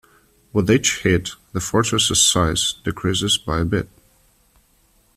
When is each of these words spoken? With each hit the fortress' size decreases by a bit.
With 0.51 0.71
each 0.71 1.03
hit 1.03 1.29
the 1.53 1.59
fortress' 1.61 2.19
size 2.25 2.73
decreases 2.83 3.37
by 3.37 3.59
a 3.59 3.65
bit. 3.65 3.87